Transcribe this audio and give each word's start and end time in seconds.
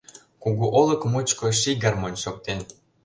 Кугу 0.41 0.65
олык 0.79 1.01
мучко 1.11 1.47
ший 1.59 1.77
гармонь 1.83 2.21
шоктен. 2.23 2.59